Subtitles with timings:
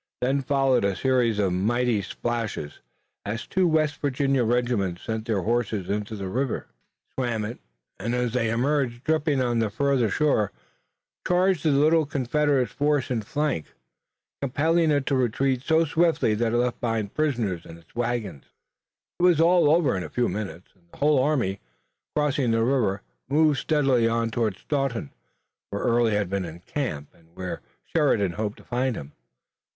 [0.19, 2.79] Then followed a series of mighty splashes,
[3.23, 6.65] as two West Virginia regiments sent their horses into the river,
[7.13, 7.59] swam it,
[7.99, 10.51] and, as they emerged dripping on the farther shore,
[11.27, 13.67] charged the little Confederate force in flank,
[14.41, 18.45] compelling it to retreat so swiftly that it left behind prisoners and its wagons.
[19.19, 21.59] It was all over in a few minutes, and the whole army,
[22.15, 25.11] crossing the river, moved steadily on toward Staunton,
[25.69, 29.11] where Early had been in camp, and where Sheridan hoped to find him.